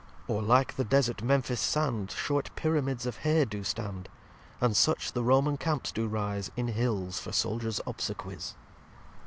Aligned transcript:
Or, 0.27 0.41
like 0.41 0.77
the 0.77 0.83
Desert 0.83 1.21
Memphis 1.21 1.61
Sand, 1.61 2.09
Short 2.09 2.49
Pyramids 2.55 3.05
of 3.05 3.17
Hay 3.17 3.45
do 3.45 3.63
stand. 3.63 4.09
And 4.59 4.75
such 4.75 5.13
the 5.13 5.21
Roman 5.21 5.57
Camps 5.57 5.91
do 5.91 6.07
rise 6.07 6.49
In 6.57 6.69
Hills 6.69 7.19
for 7.19 7.31
Soldiers 7.31 7.79
Obsequies. 7.85 8.55